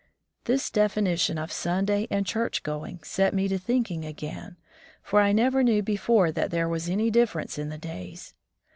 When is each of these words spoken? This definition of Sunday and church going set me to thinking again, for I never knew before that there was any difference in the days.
This 0.45 0.71
definition 0.71 1.37
of 1.37 1.51
Sunday 1.51 2.07
and 2.09 2.25
church 2.25 2.63
going 2.63 3.01
set 3.03 3.35
me 3.35 3.47
to 3.49 3.59
thinking 3.59 4.03
again, 4.03 4.57
for 5.03 5.21
I 5.21 5.31
never 5.31 5.61
knew 5.61 5.83
before 5.83 6.31
that 6.31 6.49
there 6.49 6.67
was 6.67 6.89
any 6.89 7.11
difference 7.11 7.59
in 7.59 7.69
the 7.69 7.77
days. 7.77 8.33